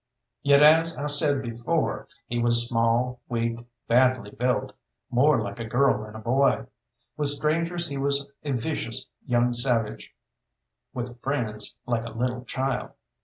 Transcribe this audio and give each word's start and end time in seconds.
Yet, 0.41 0.63
as 0.63 0.97
I 0.97 1.05
said 1.05 1.43
before, 1.43 2.07
he 2.25 2.39
was 2.41 2.67
small, 2.67 3.19
weak, 3.29 3.59
badly 3.87 4.31
built 4.31 4.73
more 5.11 5.39
like 5.39 5.59
a 5.59 5.63
girl 5.63 6.03
than 6.03 6.15
a 6.15 6.19
boy. 6.19 6.65
With 7.17 7.27
strangers 7.27 7.87
he 7.87 7.97
was 7.97 8.25
a 8.43 8.51
vicious 8.53 9.05
young 9.27 9.53
savage; 9.53 10.11
with 10.91 11.21
friends, 11.21 11.75
like 11.85 12.03
a 12.03 12.09
little 12.17 12.45
child. 12.45 12.93